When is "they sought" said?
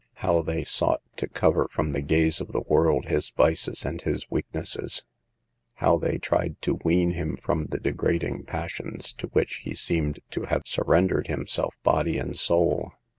0.41-1.03